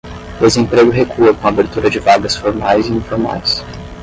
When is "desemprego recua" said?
0.39-1.31